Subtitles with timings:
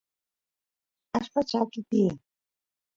[1.15, 2.17] allpa chakiy tiyan